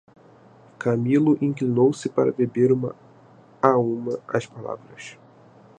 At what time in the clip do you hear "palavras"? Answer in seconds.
4.47-5.15